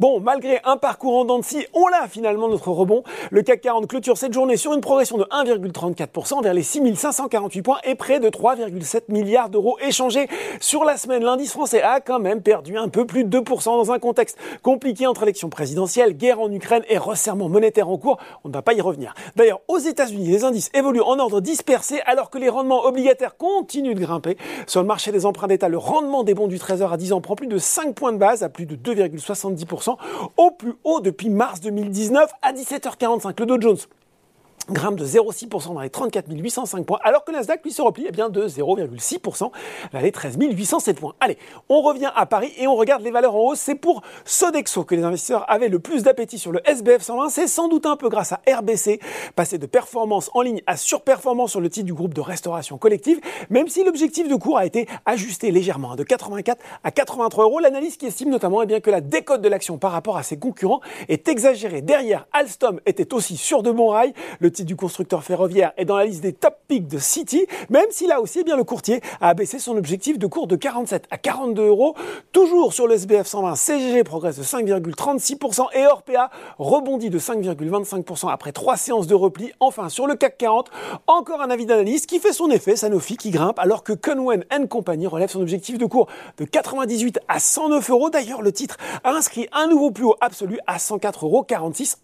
Bon, 0.00 0.20
malgré 0.20 0.60
un 0.62 0.76
parcours 0.76 1.16
en 1.16 1.24
dents 1.24 1.40
de 1.40 1.44
scie, 1.44 1.66
on 1.74 1.88
l'a 1.88 2.06
finalement 2.06 2.48
notre 2.48 2.70
rebond. 2.70 3.02
Le 3.32 3.42
CAC 3.42 3.62
40 3.62 3.88
clôture 3.88 4.16
cette 4.16 4.32
journée 4.32 4.56
sur 4.56 4.72
une 4.72 4.80
progression 4.80 5.18
de 5.18 5.24
1,34% 5.24 6.40
vers 6.40 6.54
les 6.54 6.62
6548 6.62 7.62
points 7.62 7.78
et 7.82 7.96
près 7.96 8.20
de 8.20 8.28
3,7 8.28 9.06
milliards 9.08 9.48
d'euros 9.48 9.76
échangés 9.80 10.28
sur 10.60 10.84
la 10.84 10.96
semaine. 10.98 11.24
L'indice 11.24 11.50
français 11.50 11.82
a 11.82 11.98
quand 11.98 12.20
même 12.20 12.42
perdu 12.42 12.78
un 12.78 12.88
peu 12.88 13.06
plus 13.06 13.24
de 13.24 13.40
2% 13.40 13.64
dans 13.64 13.90
un 13.90 13.98
contexte 13.98 14.38
compliqué 14.62 15.08
entre 15.08 15.24
élections 15.24 15.48
présidentielles, 15.48 16.16
guerre 16.16 16.38
en 16.38 16.52
Ukraine 16.52 16.84
et 16.88 16.96
resserrement 16.96 17.48
monétaire 17.48 17.88
en 17.88 17.98
cours. 17.98 18.18
On 18.44 18.50
ne 18.50 18.54
va 18.54 18.62
pas 18.62 18.74
y 18.74 18.80
revenir. 18.80 19.16
D'ailleurs, 19.34 19.62
aux 19.66 19.78
États-Unis, 19.78 20.28
les 20.28 20.44
indices 20.44 20.70
évoluent 20.74 21.00
en 21.00 21.18
ordre 21.18 21.40
dispersé 21.40 22.02
alors 22.06 22.30
que 22.30 22.38
les 22.38 22.50
rendements 22.50 22.84
obligataires 22.84 23.36
continuent 23.36 23.96
de 23.96 24.00
grimper. 24.00 24.36
Sur 24.68 24.80
le 24.80 24.86
marché 24.86 25.10
des 25.10 25.26
emprunts 25.26 25.48
d'État, 25.48 25.68
le 25.68 25.78
rendement 25.78 26.22
des 26.22 26.34
bons 26.34 26.46
du 26.46 26.60
Trésor 26.60 26.92
à 26.92 26.96
10 26.96 27.14
ans 27.14 27.20
prend 27.20 27.34
plus 27.34 27.48
de 27.48 27.58
5 27.58 27.96
points 27.96 28.12
de 28.12 28.18
base 28.18 28.44
à 28.44 28.48
plus 28.48 28.64
de 28.64 28.76
2,70% 28.76 29.87
au 30.36 30.50
plus 30.50 30.74
haut 30.84 31.00
depuis 31.00 31.30
mars 31.30 31.60
2019 31.60 32.30
à 32.42 32.52
17h45. 32.52 33.40
Le 33.40 33.46
Dow 33.46 33.60
Jones 33.60 33.78
grimpe 34.70 34.96
de 34.96 35.06
0,6% 35.06 35.74
dans 35.74 35.80
les 35.80 35.90
34 35.90 36.26
805 36.30 36.84
points, 36.84 36.98
alors 37.02 37.24
que 37.24 37.32
Nasdaq 37.32 37.64
lui 37.64 37.72
se 37.72 37.82
replie 37.82 38.04
eh 38.08 38.12
bien, 38.12 38.28
de 38.28 38.46
0,6% 38.46 39.50
vers 39.92 40.02
les 40.02 40.12
13 40.12 40.36
807 40.38 41.00
points. 41.00 41.14
Allez, 41.20 41.38
on 41.68 41.82
revient 41.82 42.10
à 42.14 42.26
Paris 42.26 42.52
et 42.58 42.66
on 42.66 42.74
regarde 42.74 43.02
les 43.02 43.10
valeurs 43.10 43.34
en 43.34 43.40
hausse. 43.40 43.60
C'est 43.60 43.74
pour 43.74 44.02
Sodexo 44.24 44.84
que 44.84 44.94
les 44.94 45.04
investisseurs 45.04 45.44
avaient 45.50 45.68
le 45.68 45.78
plus 45.78 46.02
d'appétit 46.02 46.38
sur 46.38 46.52
le 46.52 46.60
SBF 46.68 47.02
120. 47.02 47.28
C'est 47.28 47.46
sans 47.46 47.68
doute 47.68 47.86
un 47.86 47.96
peu 47.96 48.08
grâce 48.08 48.32
à 48.32 48.40
RBC, 48.48 49.00
passé 49.34 49.58
de 49.58 49.66
performance 49.66 50.30
en 50.34 50.42
ligne 50.42 50.62
à 50.66 50.76
surperformance 50.76 51.50
sur 51.50 51.60
le 51.60 51.70
titre 51.70 51.86
du 51.86 51.94
groupe 51.94 52.14
de 52.14 52.20
restauration 52.20 52.78
collective, 52.78 53.20
même 53.50 53.68
si 53.68 53.84
l'objectif 53.84 54.28
de 54.28 54.36
cours 54.36 54.58
a 54.58 54.66
été 54.66 54.86
ajusté 55.06 55.50
légèrement 55.50 55.96
de 55.96 56.02
84 56.02 56.60
à 56.84 56.90
83 56.90 57.44
euros. 57.44 57.58
L'analyse 57.60 57.96
qui 57.96 58.06
estime 58.06 58.30
notamment 58.30 58.62
eh 58.62 58.66
bien, 58.66 58.80
que 58.80 58.90
la 58.90 59.00
décote 59.00 59.40
de 59.40 59.48
l'action 59.48 59.78
par 59.78 59.92
rapport 59.92 60.16
à 60.16 60.22
ses 60.22 60.38
concurrents 60.38 60.80
est 61.08 61.28
exagérée. 61.28 61.82
Derrière, 61.82 62.26
Alstom 62.32 62.80
était 62.86 63.14
aussi 63.14 63.36
sur 63.36 63.62
de 63.62 63.70
bons 63.70 63.88
rails. 63.88 64.12
Le 64.40 64.50
du 64.64 64.76
constructeur 64.76 65.22
ferroviaire 65.24 65.72
est 65.76 65.84
dans 65.84 65.96
la 65.96 66.04
liste 66.04 66.22
des 66.22 66.32
top 66.32 66.56
picks 66.68 66.88
de 66.88 66.98
City, 66.98 67.46
même 67.70 67.86
si 67.90 68.06
là 68.06 68.20
aussi, 68.20 68.40
eh 68.40 68.44
bien, 68.44 68.56
le 68.56 68.64
courtier 68.64 69.00
a 69.20 69.28
abaissé 69.28 69.58
son 69.58 69.76
objectif 69.76 70.18
de 70.18 70.26
cours 70.26 70.46
de 70.46 70.56
47 70.56 71.04
à 71.10 71.18
42 71.18 71.66
euros. 71.66 71.94
Toujours 72.32 72.72
sur 72.72 72.86
le 72.86 72.94
SBF 72.94 73.26
120, 73.26 73.54
CGG 73.54 74.04
progresse 74.04 74.38
de 74.38 74.42
5,36% 74.42 75.66
et 75.74 75.86
Orpea 75.86 76.30
rebondit 76.58 77.10
de 77.10 77.18
5,25% 77.18 78.30
après 78.30 78.52
trois 78.52 78.76
séances 78.76 79.06
de 79.06 79.14
repli. 79.14 79.52
Enfin, 79.60 79.88
sur 79.88 80.06
le 80.06 80.14
CAC 80.14 80.38
40, 80.38 80.70
encore 81.06 81.40
un 81.40 81.50
avis 81.50 81.66
d'analyse 81.66 82.06
qui 82.06 82.18
fait 82.18 82.32
son 82.32 82.50
effet, 82.50 82.76
Sanofi 82.76 83.16
qui 83.16 83.30
grimpe 83.30 83.58
alors 83.58 83.82
que 83.82 83.92
Conwen 83.92 84.44
Company 84.68 85.06
relève 85.06 85.30
son 85.30 85.40
objectif 85.40 85.78
de 85.78 85.86
cours 85.86 86.08
de 86.38 86.44
98 86.44 87.20
à 87.28 87.38
109 87.38 87.90
euros. 87.90 88.10
D'ailleurs, 88.10 88.42
le 88.42 88.52
titre 88.52 88.76
a 89.04 89.10
inscrit 89.10 89.48
un 89.52 89.66
nouveau 89.66 89.90
plus 89.90 90.04
haut 90.04 90.16
absolu 90.20 90.58
à 90.66 90.76
104,46 90.78 91.24
euros 91.24 91.46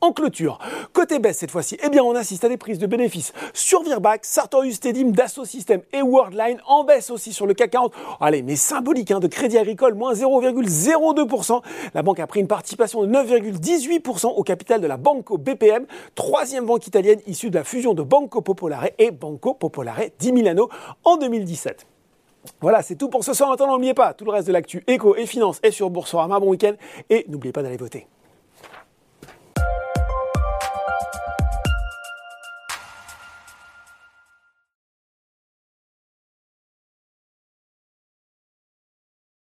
en 0.00 0.12
clôture. 0.12 0.58
Côté 0.92 1.18
baisse 1.18 1.38
cette 1.38 1.50
fois-ci, 1.50 1.76
eh 1.82 1.88
bien, 1.88 2.02
on 2.02 2.14
assiste 2.14 2.43
des 2.48 2.56
prises 2.56 2.78
de 2.78 2.86
bénéfices 2.86 3.32
sur 3.52 3.82
Virbac, 3.82 4.24
Sartorius 4.24 4.76
Stedim, 4.76 5.10
Dassault 5.10 5.44
Systèmes 5.44 5.82
et 5.92 6.02
Worldline 6.02 6.58
en 6.66 6.84
baisse 6.84 7.10
aussi 7.10 7.32
sur 7.32 7.46
le 7.46 7.54
CAC 7.54 7.70
40. 7.70 7.92
Allez, 8.20 8.42
mais 8.42 8.56
symbolique 8.56 9.10
hein, 9.10 9.20
de 9.20 9.26
Crédit 9.26 9.58
Agricole, 9.58 9.94
moins 9.94 10.14
0,02%. 10.14 11.62
La 11.94 12.02
banque 12.02 12.20
a 12.20 12.26
pris 12.26 12.40
une 12.40 12.46
participation 12.46 13.04
de 13.04 13.12
9,18% 13.12 14.26
au 14.26 14.42
capital 14.42 14.80
de 14.80 14.86
la 14.86 14.96
Banco 14.96 15.38
BPM, 15.38 15.86
troisième 16.14 16.66
banque 16.66 16.86
italienne 16.86 17.20
issue 17.26 17.50
de 17.50 17.56
la 17.56 17.64
fusion 17.64 17.94
de 17.94 18.02
Banco 18.02 18.40
Popolare 18.40 18.88
et 18.98 19.10
Banco 19.10 19.54
Popolare 19.54 20.10
di 20.18 20.32
Milano 20.32 20.68
en 21.04 21.16
2017. 21.16 21.86
Voilà, 22.60 22.82
c'est 22.82 22.96
tout 22.96 23.08
pour 23.08 23.24
ce 23.24 23.32
soir. 23.32 23.50
Maintenant, 23.50 23.72
n'oubliez 23.72 23.94
pas, 23.94 24.14
tout 24.14 24.24
le 24.24 24.30
reste 24.30 24.46
de 24.46 24.52
l'actu 24.52 24.84
éco 24.86 25.16
et 25.16 25.26
finance 25.26 25.60
est 25.62 25.70
sur 25.70 25.90
Boursorama. 25.90 26.38
Bon 26.40 26.50
week-end 26.50 26.74
et 27.10 27.24
n'oubliez 27.28 27.52
pas 27.52 27.62
d'aller 27.62 27.76
voter. 27.76 28.06